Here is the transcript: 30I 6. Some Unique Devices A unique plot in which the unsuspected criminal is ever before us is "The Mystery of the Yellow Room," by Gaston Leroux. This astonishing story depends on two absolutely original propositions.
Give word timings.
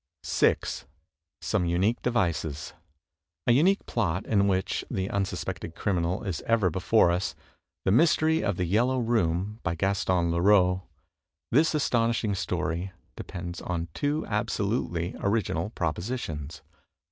30I 0.23 0.27
6. 0.29 0.85
Some 1.41 1.65
Unique 1.67 2.01
Devices 2.01 2.73
A 3.45 3.51
unique 3.51 3.85
plot 3.85 4.25
in 4.25 4.47
which 4.47 4.83
the 4.89 5.11
unsuspected 5.11 5.75
criminal 5.75 6.23
is 6.23 6.41
ever 6.47 6.71
before 6.71 7.11
us 7.11 7.27
is 7.27 7.35
"The 7.85 7.91
Mystery 7.91 8.43
of 8.43 8.57
the 8.57 8.65
Yellow 8.65 8.97
Room," 8.97 9.59
by 9.61 9.75
Gaston 9.75 10.31
Leroux. 10.31 10.81
This 11.51 11.75
astonishing 11.75 12.33
story 12.33 12.91
depends 13.15 13.61
on 13.61 13.89
two 13.93 14.25
absolutely 14.25 15.13
original 15.19 15.69
propositions. 15.69 16.63